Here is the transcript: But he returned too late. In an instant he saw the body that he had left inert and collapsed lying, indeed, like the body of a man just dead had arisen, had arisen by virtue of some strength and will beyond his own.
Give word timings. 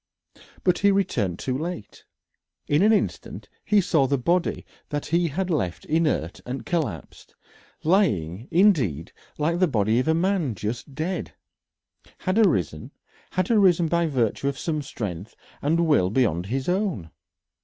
But 0.63 0.79
he 0.79 0.89
returned 0.91 1.37
too 1.37 1.55
late. 1.55 2.05
In 2.67 2.81
an 2.81 2.91
instant 2.91 3.49
he 3.63 3.79
saw 3.79 4.07
the 4.07 4.17
body 4.17 4.65
that 4.89 5.05
he 5.05 5.27
had 5.27 5.51
left 5.51 5.85
inert 5.85 6.41
and 6.43 6.65
collapsed 6.65 7.35
lying, 7.83 8.47
indeed, 8.49 9.13
like 9.37 9.59
the 9.59 9.67
body 9.67 9.99
of 9.99 10.07
a 10.07 10.15
man 10.15 10.55
just 10.55 10.95
dead 10.95 11.35
had 12.21 12.39
arisen, 12.39 12.89
had 13.33 13.51
arisen 13.51 13.87
by 13.87 14.07
virtue 14.07 14.47
of 14.47 14.57
some 14.57 14.81
strength 14.81 15.35
and 15.61 15.85
will 15.87 16.09
beyond 16.09 16.47
his 16.47 16.67
own. 16.67 17.11